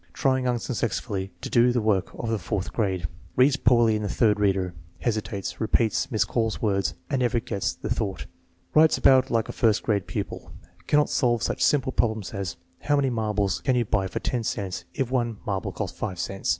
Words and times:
Trying 0.13 0.47
unsuccessfully 0.47 1.31
to 1.41 1.49
do 1.51 1.71
the 1.71 1.79
work 1.79 2.09
of 2.15 2.29
the 2.31 2.39
fourth 2.39 2.73
grade. 2.73 3.05
Reads 3.35 3.55
poorly 3.55 3.95
in 3.95 4.01
the 4.01 4.09
third 4.09 4.39
reader. 4.39 4.73
Hesitates, 5.01 5.61
repeats, 5.61 6.09
miscalls 6.09 6.59
words, 6.59 6.95
and 7.11 7.19
never 7.19 7.39
gets 7.39 7.73
the 7.73 7.87
thought. 7.87 8.25
Writes 8.73 8.97
about 8.97 9.29
like 9.29 9.47
a 9.47 9.51
first 9.51 9.83
grade 9.83 10.07
pupil. 10.07 10.53
Cannot 10.87 11.11
solve 11.11 11.43
such 11.43 11.61
simple 11.61 11.91
problems 11.91 12.33
as 12.33 12.55
"How 12.79 12.95
many 12.95 13.11
marbles 13.11 13.61
can 13.61 13.75
you 13.75 13.85
buy 13.85 14.07
for 14.07 14.19
ten 14.19 14.43
cents 14.43 14.85
if 14.95 15.11
one 15.11 15.37
marble 15.45 15.71
costs 15.71 15.99
five 15.99 16.17
cents?" 16.17 16.49